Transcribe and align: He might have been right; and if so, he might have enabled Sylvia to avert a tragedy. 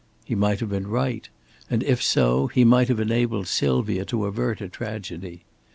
He 0.25 0.33
might 0.33 0.61
have 0.61 0.69
been 0.69 0.87
right; 0.87 1.29
and 1.69 1.83
if 1.83 2.01
so, 2.01 2.47
he 2.47 2.63
might 2.63 2.87
have 2.87 2.99
enabled 2.99 3.45
Sylvia 3.47 4.03
to 4.05 4.25
avert 4.25 4.59
a 4.59 4.67
tragedy. 4.67 5.43